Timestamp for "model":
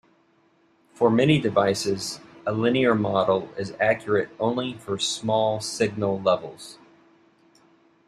2.95-3.49